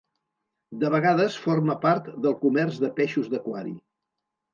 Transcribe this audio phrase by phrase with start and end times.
[0.83, 3.75] De vegades forma part del comerç de peixos d'aquari.